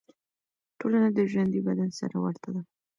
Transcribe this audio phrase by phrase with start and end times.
[0.79, 2.61] ټولنه د ژوندي بدن سره ورته ده.